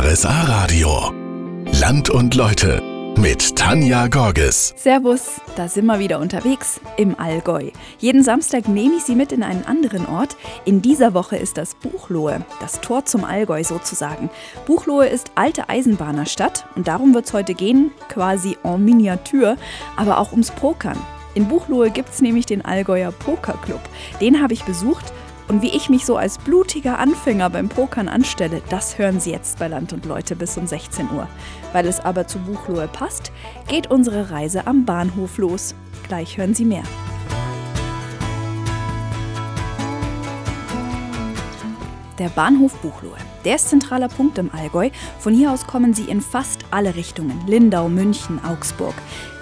[0.00, 1.12] RSA Radio.
[1.80, 2.80] Land und Leute
[3.18, 4.72] mit Tanja Gorges.
[4.76, 7.70] Servus, da sind wir wieder unterwegs im Allgäu.
[7.98, 10.36] Jeden Samstag nehme ich Sie mit in einen anderen Ort.
[10.64, 14.30] In dieser Woche ist das Buchloe, das Tor zum Allgäu sozusagen.
[14.66, 19.56] Buchloe ist alte Eisenbahnerstadt und darum wird es heute gehen, quasi en Miniatur,
[19.96, 20.98] aber auch ums Pokern.
[21.34, 23.80] In Buchloe gibt es nämlich den Allgäuer Pokerclub.
[24.20, 25.12] Den habe ich besucht
[25.48, 29.58] und wie ich mich so als blutiger Anfänger beim Pokern anstelle, das hören Sie jetzt
[29.58, 31.26] bei Land und Leute bis um 16 Uhr.
[31.72, 33.32] Weil es aber zu Buchloe passt,
[33.66, 35.74] geht unsere Reise am Bahnhof los.
[36.06, 36.84] Gleich hören Sie mehr.
[42.18, 43.16] Der Bahnhof Buchloe.
[43.48, 44.90] Der ist zentraler Punkt im Allgäu.
[45.20, 47.40] Von hier aus kommen sie in fast alle Richtungen.
[47.46, 48.92] Lindau, München, Augsburg.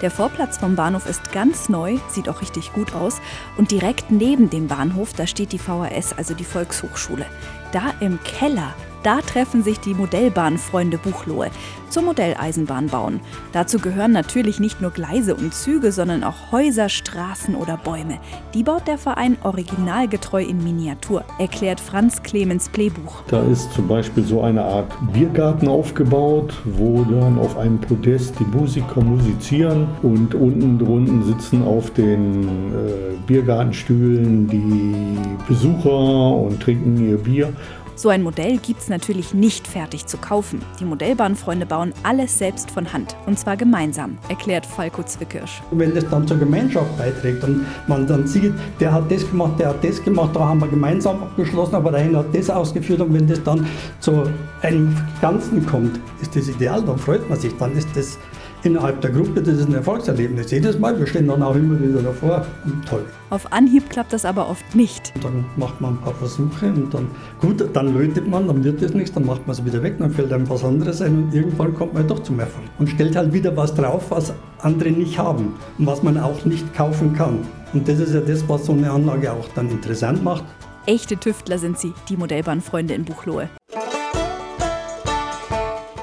[0.01, 3.21] Der Vorplatz vom Bahnhof ist ganz neu, sieht auch richtig gut aus.
[3.57, 7.27] Und direkt neben dem Bahnhof, da steht die VHS, also die Volkshochschule.
[7.73, 11.51] Da im Keller da treffen sich die Modellbahnfreunde Buchloe
[11.91, 13.21] zum Modelleisenbahn bauen.
[13.53, 18.19] Dazu gehören natürlich nicht nur Gleise und Züge, sondern auch Häuser, Straßen oder Bäume.
[18.53, 23.23] Die baut der Verein originalgetreu in Miniatur, erklärt Franz Clemens Playbuch.
[23.29, 28.57] Da ist zum Beispiel so eine Art Biergarten aufgebaut, wo dann auf einem Podest die
[28.57, 37.19] Musiker musizieren und unten drunten sitzen auf den äh, Biergartenstühlen die Besucher und trinken ihr
[37.19, 37.53] Bier.
[37.99, 40.61] So ein Modell gibt es natürlich nicht fertig zu kaufen.
[40.79, 45.63] Die Modellbahnfreunde bauen alles selbst von Hand und zwar gemeinsam, erklärt Falco Zwickirsch.
[45.71, 49.71] Wenn das dann zur Gemeinschaft beiträgt und man dann sieht, der hat das gemacht, der
[49.71, 53.15] hat das gemacht, da haben wir gemeinsam abgeschlossen, aber der eine hat das ausgeführt und
[53.15, 53.67] wenn das dann
[54.01, 54.25] zu
[54.61, 58.19] einem Ganzen kommt, ist das ideal, dann freut man sich, dann ist das
[58.67, 60.51] innerhalb der Gruppe, das ist ein Erfolgserlebnis.
[60.51, 63.05] Jedes Mal, wir stehen dann auch immer wieder davor und toll.
[63.31, 65.13] Auf Anhieb klappt das aber oft nicht.
[65.15, 67.07] Und dann macht man ein paar Versuche und dann,
[67.41, 70.11] gut, dann lötet man, dann wird das nichts, dann macht man es wieder weg, dann
[70.11, 72.67] fällt einem was anderes ein und irgendwann kommt man doch zum Erfolg.
[72.79, 76.75] Und stellt halt wieder was drauf, was andere nicht haben und was man auch nicht
[76.75, 77.39] kaufen kann.
[77.73, 80.45] Und das ist ja das, was so eine Anlage auch dann interessant macht.
[80.87, 83.49] Echte Tüftler sind sie, die Modellbahnfreunde in Buchloe.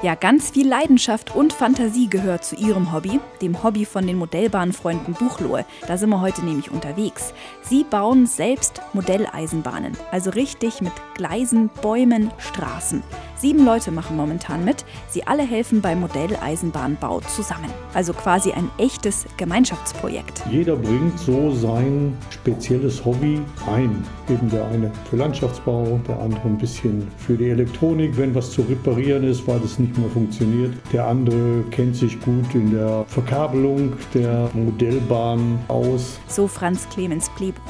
[0.04, 5.14] Ja, ganz viel Leidenschaft und Fantasie gehört zu ihrem Hobby, dem Hobby von den Modellbahnfreunden
[5.14, 5.64] Buchlohe.
[5.88, 7.32] Da sind wir heute nämlich unterwegs.
[7.62, 13.02] Sie bauen selbst Modelleisenbahnen, also richtig mit Gleisen, Bäumen, Straßen.
[13.44, 14.86] Sieben Leute machen momentan mit.
[15.10, 17.68] Sie alle helfen beim Modelleisenbahnbau zusammen.
[17.92, 20.42] Also quasi ein echtes Gemeinschaftsprojekt.
[20.50, 24.02] Jeder bringt so sein spezielles Hobby ein.
[24.30, 28.62] Eben der eine für Landschaftsbau, der andere ein bisschen für die Elektronik, wenn was zu
[28.62, 30.72] reparieren ist, weil das nicht mehr funktioniert.
[30.90, 36.18] Der andere kennt sich gut in der Verkabelung der Modellbahn aus.
[36.28, 37.60] So Franz Clemens Plebuch.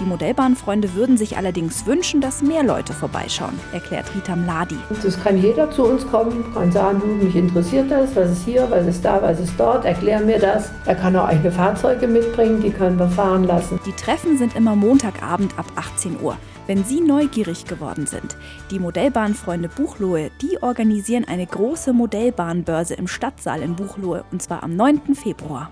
[0.00, 4.76] Die Modellbahnfreunde würden sich allerdings wünschen, dass mehr Leute vorbeischauen, erklärt Rita Mladi.
[5.06, 8.66] Es kann jeder zu uns kommen, kann sagen, du, mich interessiert das, was ist hier,
[8.70, 10.70] was ist da, was ist dort, erklär mir das.
[10.84, 13.80] Er kann auch eigene Fahrzeuge mitbringen, die können wir fahren lassen.
[13.86, 16.36] Die Treffen sind immer Montagabend ab 18 Uhr.
[16.66, 18.36] Wenn Sie neugierig geworden sind,
[18.72, 24.74] die Modellbahnfreunde Buchlohe, die organisieren eine große Modellbahnbörse im Stadtsaal in Buchlohe und zwar am
[24.74, 25.14] 9.
[25.14, 25.70] Februar.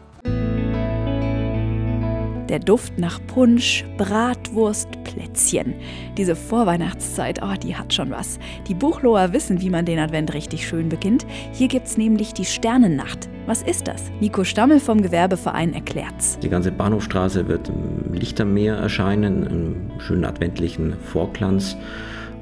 [2.48, 5.74] Der Duft nach Punsch, Bratwurst, Plätzchen.
[6.18, 8.38] Diese Vorweihnachtszeit, oh, die hat schon was.
[8.68, 11.24] Die Buchloher wissen, wie man den Advent richtig schön beginnt.
[11.52, 13.30] Hier gibt's nämlich die Sternennacht.
[13.46, 14.10] Was ist das?
[14.20, 16.38] Nico Stammel vom Gewerbeverein erklärt's.
[16.40, 21.78] Die ganze Bahnhofstraße wird im Lichtermeer erscheinen, im schönen adventlichen Vorglanz.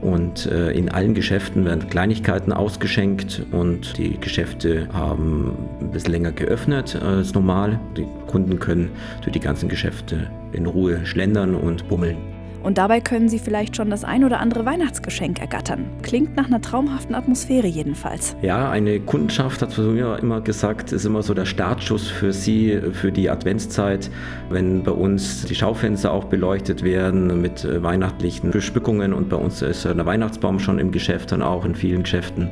[0.02, 6.32] Und äh, in allen Geschäften werden Kleinigkeiten ausgeschenkt und die Geschäfte haben ein bisschen länger
[6.32, 7.78] geöffnet als normal.
[7.96, 12.31] Die Kunden können durch die ganzen Geschäfte in Ruhe schlendern und bummeln.
[12.62, 15.84] Und dabei können Sie vielleicht schon das ein oder andere Weihnachtsgeschenk ergattern.
[16.02, 18.36] Klingt nach einer traumhaften Atmosphäre jedenfalls.
[18.42, 23.10] Ja, eine Kundenschaft hat mir immer gesagt, ist immer so der Startschuss für Sie, für
[23.10, 24.10] die Adventszeit,
[24.50, 29.62] wenn bei uns die Schaufenster auch beleuchtet werden mit äh, weihnachtlichen Beschmückungen und bei uns
[29.62, 32.50] ist der Weihnachtsbaum schon im Geschäft, dann auch in vielen Geschäften.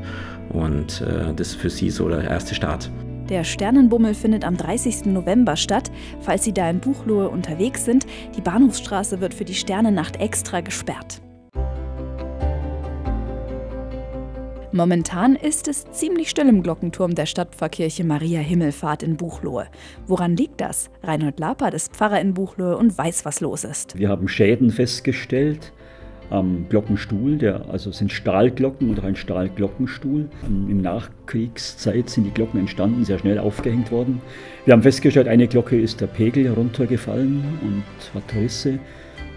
[0.49, 2.89] Und äh, das ist für Sie so der erste Start.
[3.31, 5.05] Der Sternenbummel findet am 30.
[5.05, 5.89] November statt.
[6.19, 8.05] Falls Sie da in Buchlohe unterwegs sind,
[8.35, 11.21] die Bahnhofsstraße wird für die Sternennacht extra gesperrt.
[14.73, 19.67] Momentan ist es ziemlich still im Glockenturm der Stadtpfarrkirche Maria Himmelfahrt in Buchlohe.
[20.07, 20.89] Woran liegt das?
[21.01, 23.97] Reinhold Lapert ist Pfarrer in Buchlohe und weiß, was los ist.
[23.97, 25.71] Wir haben Schäden festgestellt
[26.31, 30.29] am Glockenstuhl, der, also sind Stahlglocken oder ein Stahlglockenstuhl.
[30.47, 34.21] Im Nachkriegszeit sind die Glocken entstanden, sehr schnell aufgehängt worden.
[34.65, 37.83] Wir haben festgestellt, eine Glocke ist der Pegel runtergefallen und
[38.13, 38.79] hat Risse.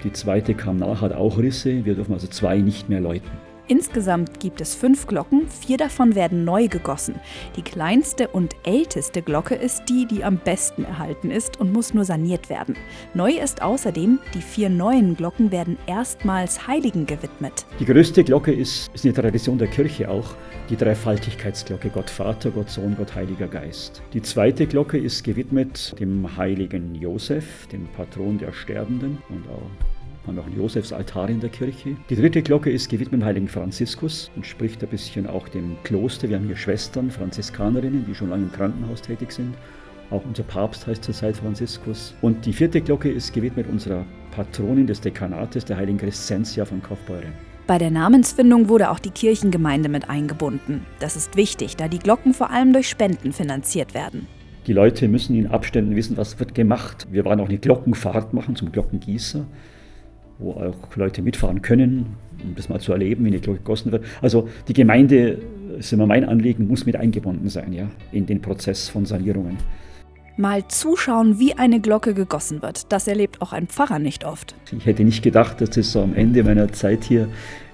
[0.04, 1.84] Die zweite kam nach, hat auch Risse.
[1.84, 3.30] Wir dürfen also zwei nicht mehr läuten.
[3.66, 7.14] Insgesamt gibt es fünf Glocken, vier davon werden neu gegossen.
[7.56, 12.04] Die kleinste und älteste Glocke ist die, die am besten erhalten ist und muss nur
[12.04, 12.76] saniert werden.
[13.14, 17.64] Neu ist außerdem, die vier neuen Glocken werden erstmals Heiligen gewidmet.
[17.80, 20.34] Die größte Glocke ist, ist eine Tradition der Kirche auch,
[20.68, 24.02] die Dreifaltigkeitsglocke Gott Vater, Gott Sohn, Gott Heiliger Geist.
[24.12, 29.93] Die zweite Glocke ist gewidmet dem heiligen Josef, dem Patron der Sterbenden und auch
[30.26, 31.96] haben auch einen Josefsaltar in der Kirche.
[32.08, 36.28] Die dritte Glocke ist gewidmet dem heiligen Franziskus und spricht ein bisschen auch dem Kloster.
[36.28, 39.54] Wir haben hier Schwestern, Franziskanerinnen, die schon lange im Krankenhaus tätig sind.
[40.10, 42.14] Auch unser Papst heißt zurzeit Franziskus.
[42.22, 47.32] Und die vierte Glocke ist gewidmet unserer Patronin des Dekanates, der heiligen Crescentia von Kaufbeuren.
[47.66, 50.84] Bei der Namensfindung wurde auch die Kirchengemeinde mit eingebunden.
[51.00, 54.26] Das ist wichtig, da die Glocken vor allem durch Spenden finanziert werden.
[54.66, 57.06] Die Leute müssen in Abständen wissen, was wird gemacht.
[57.10, 59.46] Wir wollen auch eine Glockenfahrt machen zum Glockengießer
[60.38, 64.04] wo auch Leute mitfahren können, um das mal zu erleben, wie eine Glocke gegossen wird.
[64.20, 65.38] Also die Gemeinde,
[65.78, 69.56] ist immer mein Anliegen, muss mit eingebunden sein, ja, in den Prozess von Sanierungen.
[70.36, 72.90] Mal zuschauen, wie eine Glocke gegossen wird.
[72.92, 74.56] Das erlebt auch ein Pfarrer nicht oft.
[74.76, 77.28] Ich hätte nicht gedacht, dass es so am Ende meiner Zeit hier,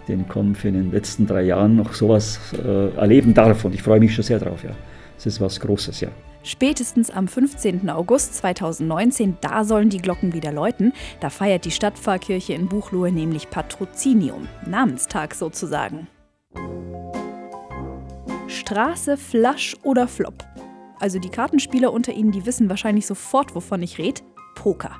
[0.09, 3.65] den kommen für den letzten drei Jahren, noch sowas äh, erleben darf.
[3.65, 4.73] Und ich freue mich schon sehr drauf, ja.
[5.17, 6.09] Das ist was Großes, ja.
[6.43, 7.91] Spätestens am 15.
[7.91, 10.93] August 2019, da sollen die Glocken wieder läuten.
[11.21, 16.09] Da feiert die Stadtpfarrkirche in Buchloe nämlich Patrozinium, Namenstag sozusagen.
[18.49, 20.45] Straße, Flasch oder Flop.
[20.99, 24.23] Also die Kartenspieler unter Ihnen, die wissen wahrscheinlich sofort, wovon ich rede.
[24.55, 24.97] Poker.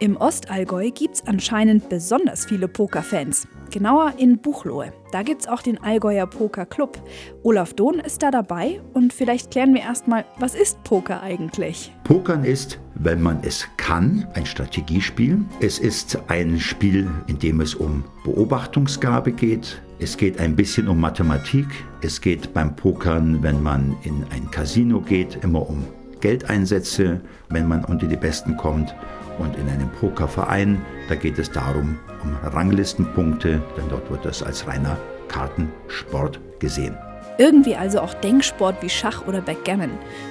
[0.00, 3.48] Im Ostallgäu gibt es anscheinend besonders viele Pokerfans.
[3.72, 4.92] Genauer in Buchloe.
[5.10, 7.02] Da gibt es auch den Allgäuer Poker Club.
[7.42, 11.92] Olaf Dohn ist da dabei und vielleicht klären wir erstmal, was ist Poker eigentlich?
[12.04, 15.44] Pokern ist, wenn man es kann, ein Strategiespiel.
[15.58, 19.82] Es ist ein Spiel, in dem es um Beobachtungsgabe geht.
[19.98, 21.66] Es geht ein bisschen um Mathematik.
[22.02, 25.84] Es geht beim Pokern, wenn man in ein Casino geht, immer um
[26.20, 28.94] Geldeinsätze, wenn man unter die Besten kommt.
[29.38, 34.66] Und in einem Pokerverein, da geht es darum, um Ranglistenpunkte, denn dort wird das als
[34.66, 34.96] reiner
[35.28, 36.96] Kartensport gesehen.
[37.38, 39.90] Irgendwie also auch Denksport wie Schach oder Backgammon.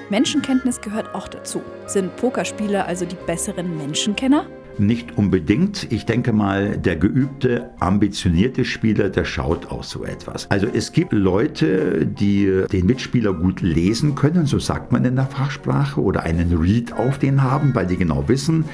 [0.09, 1.61] Menschenkenntnis gehört auch dazu.
[1.85, 4.45] Sind Pokerspieler also die besseren Menschenkenner?
[4.79, 5.91] Nicht unbedingt.
[5.91, 10.51] Ich denke mal, der geübte, ambitionierte Spieler, der schaut auch so etwas.
[10.51, 15.25] Also es gibt Leute, die den Mitspieler gut lesen können, so sagt man in der
[15.25, 18.65] Fachsprache, oder einen Read auf den haben, weil die genau wissen,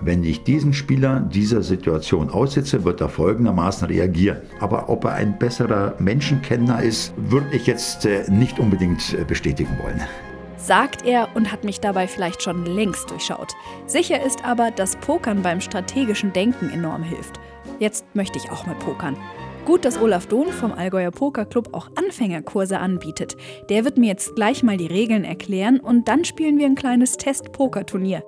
[0.00, 4.38] wenn ich diesen Spieler dieser Situation aussetze, wird er folgendermaßen reagieren.
[4.60, 9.76] Aber ob er ein besserer Menschenkenner ist, würde ich jetzt äh, nicht unbedingt äh, bestätigen
[9.82, 10.00] wollen
[10.62, 13.54] sagt er und hat mich dabei vielleicht schon längst durchschaut.
[13.86, 17.40] Sicher ist aber, dass Pokern beim strategischen Denken enorm hilft.
[17.78, 19.16] Jetzt möchte ich auch mal pokern.
[19.64, 23.36] Gut, dass Olaf Dohn vom Allgäuer Pokerclub auch Anfängerkurse anbietet.
[23.68, 27.16] Der wird mir jetzt gleich mal die Regeln erklären und dann spielen wir ein kleines
[27.16, 28.22] Test-Poker-Turnier.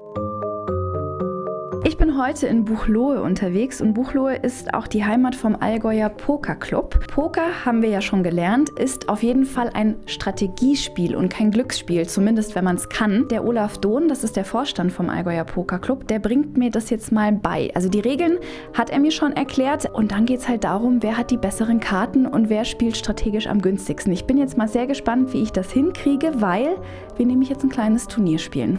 [1.85, 6.55] Ich bin heute in Buchloe unterwegs und Buchloe ist auch die Heimat vom Allgäuer Poker
[6.55, 7.09] Club.
[7.09, 12.07] Poker, haben wir ja schon gelernt, ist auf jeden Fall ein Strategiespiel und kein Glücksspiel,
[12.07, 13.27] zumindest wenn man es kann.
[13.33, 16.89] Der Olaf Dohn, das ist der Vorstand vom Allgäuer Poker Club, der bringt mir das
[16.89, 17.73] jetzt mal bei.
[17.75, 18.39] Also die Regeln
[18.75, 21.81] hat er mir schon erklärt und dann geht es halt darum, wer hat die besseren
[21.81, 24.13] Karten und wer spielt strategisch am günstigsten.
[24.13, 26.77] Ich bin jetzt mal sehr gespannt, wie ich das hinkriege, weil
[27.17, 28.79] wir nämlich jetzt ein kleines Turnier spielen.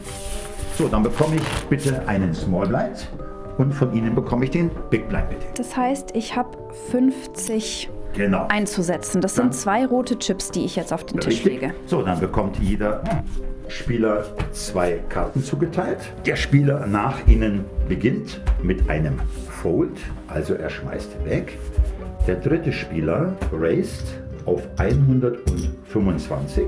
[0.76, 3.08] So, dann bekomme ich bitte einen Small Blind
[3.60, 5.46] und von Ihnen bekomme ich den Big Blind bitte.
[5.56, 6.58] Das heißt, ich habe
[6.90, 8.48] 50 genau.
[8.50, 9.22] einzusetzen.
[9.22, 11.62] Das dann sind zwei rote Chips, die ich jetzt auf den Tisch richtig.
[11.62, 11.76] lege.
[11.86, 13.04] So, dann bekommt jeder
[13.68, 16.00] Spieler zwei Karten zugeteilt.
[16.26, 21.60] Der Spieler nach Ihnen beginnt mit einem Fold, also er schmeißt weg.
[22.26, 24.08] Der dritte Spieler raised
[24.46, 26.66] auf 125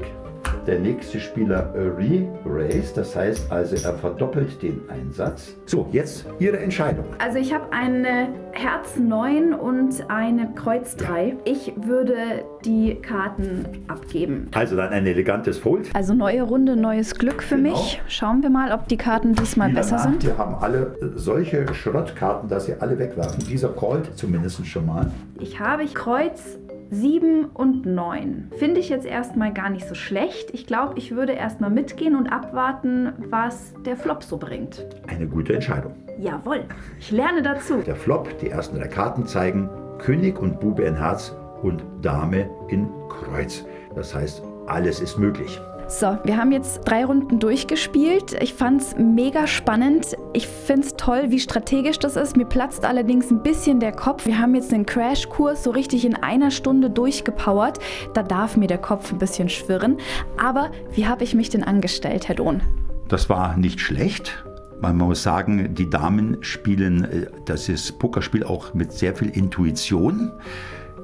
[0.67, 5.55] der nächste Spieler re-raise, das heißt also, er verdoppelt den Einsatz.
[5.65, 7.05] So, jetzt Ihre Entscheidung.
[7.19, 11.27] Also ich habe eine Herz 9 und eine Kreuz 3.
[11.27, 11.33] Ja.
[11.45, 12.15] Ich würde
[12.63, 14.47] die Karten abgeben.
[14.53, 15.89] Also dann ein elegantes Fold.
[15.93, 17.71] Also neue Runde, neues Glück für genau.
[17.71, 18.01] mich.
[18.07, 20.03] Schauen wir mal, ob die Karten diesmal Spieler besser nach.
[20.03, 20.23] sind.
[20.25, 23.43] Wir haben alle solche Schrottkarten, dass sie alle wegwerfen.
[23.47, 25.11] Dieser callt zumindest schon mal.
[25.39, 26.57] Ich habe Kreuz
[26.91, 28.51] 7 und 9.
[28.57, 30.51] Finde ich jetzt erstmal gar nicht so schlecht.
[30.53, 34.85] Ich glaube, ich würde erstmal mitgehen und abwarten, was der Flop so bringt.
[35.07, 35.93] Eine gute Entscheidung.
[36.19, 36.63] Jawohl,
[36.99, 37.81] ich lerne dazu.
[37.85, 42.87] Der Flop, die ersten drei Karten zeigen König und Bube in Herz und Dame in
[43.09, 43.65] Kreuz.
[43.95, 45.59] Das heißt, alles ist möglich.
[45.87, 48.33] So, wir haben jetzt drei Runden durchgespielt.
[48.41, 50.17] Ich fand es mega spannend.
[50.33, 52.35] Ich finde es toll, wie strategisch das ist.
[52.35, 54.25] Mir platzt allerdings ein bisschen der Kopf.
[54.25, 57.77] Wir haben jetzt einen Crashkurs so richtig in einer Stunde durchgepowert.
[58.15, 59.97] Da darf mir der Kopf ein bisschen schwirren.
[60.37, 62.63] Aber wie habe ich mich denn angestellt, Herr Dohn?
[63.07, 64.43] Das war nicht schlecht.
[64.81, 70.31] Man muss sagen, die Damen spielen äh, das ist Pokerspiel auch mit sehr viel Intuition.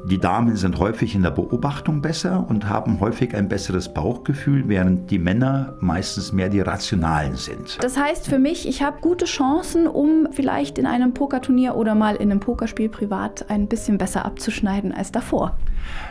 [0.04, 5.12] Die Damen sind häufig in der Beobachtung besser und haben häufig ein besseres Bauchgefühl, während
[5.12, 7.78] die Männer meistens mehr die Rationalen sind.
[7.82, 12.16] Das heißt für mich, ich habe gute Chancen, um vielleicht in einem Pokerturnier oder mal
[12.16, 15.56] in einem Pokerspiel privat ein bisschen besser abzuschneiden als davor.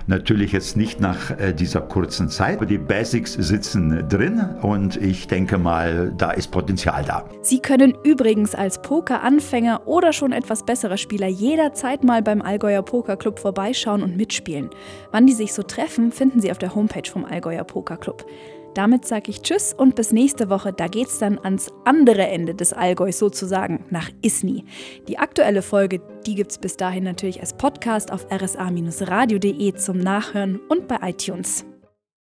[0.06, 5.28] Natürlich jetzt nicht nach äh, dieser kurzen Zeit, aber die Basics sitzen drin und ich
[5.28, 7.24] denke mal, da ist Potenzial da.
[7.42, 13.16] Sie können übrigens als Pokeranfänger oder schon etwas besserer Spieler jederzeit mal beim Allgäuer Poker
[13.16, 13.38] Club
[13.80, 14.70] vorbeischauen und mitspielen.
[15.10, 18.26] Wann die sich so treffen, finden Sie auf der Homepage vom Allgäuer Poker Club.
[18.74, 20.72] Damit sage ich Tschüss und bis nächste Woche.
[20.72, 24.64] Da geht's dann ans andere Ende des Allgäus sozusagen, nach Isny.
[25.08, 30.86] Die aktuelle Folge, die gibt's bis dahin natürlich als Podcast auf rsa-radio.de zum Nachhören und
[30.86, 31.64] bei iTunes.